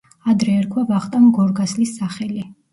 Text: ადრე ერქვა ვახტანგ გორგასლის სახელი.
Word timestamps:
ადრე 0.31 0.55
ერქვა 0.61 0.85
ვახტანგ 0.93 1.31
გორგასლის 1.37 1.95
სახელი. 2.01 2.51